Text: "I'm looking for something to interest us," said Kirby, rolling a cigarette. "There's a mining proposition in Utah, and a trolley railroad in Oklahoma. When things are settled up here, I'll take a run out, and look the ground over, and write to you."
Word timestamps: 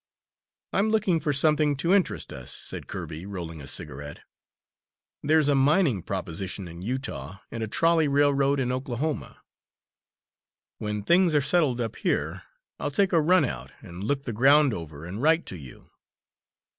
"I'm 0.73 0.89
looking 0.89 1.19
for 1.19 1.31
something 1.31 1.75
to 1.77 1.93
interest 1.93 2.33
us," 2.33 2.51
said 2.51 2.87
Kirby, 2.87 3.27
rolling 3.27 3.61
a 3.61 3.67
cigarette. 3.67 4.21
"There's 5.21 5.47
a 5.47 5.53
mining 5.53 6.01
proposition 6.01 6.67
in 6.67 6.81
Utah, 6.81 7.41
and 7.51 7.61
a 7.61 7.67
trolley 7.67 8.07
railroad 8.07 8.59
in 8.59 8.71
Oklahoma. 8.71 9.43
When 10.79 11.03
things 11.03 11.35
are 11.35 11.39
settled 11.39 11.79
up 11.79 11.97
here, 11.97 12.41
I'll 12.79 12.89
take 12.89 13.13
a 13.13 13.21
run 13.21 13.45
out, 13.45 13.71
and 13.83 14.03
look 14.03 14.23
the 14.23 14.33
ground 14.33 14.73
over, 14.73 15.05
and 15.05 15.21
write 15.21 15.45
to 15.45 15.55
you." 15.55 15.91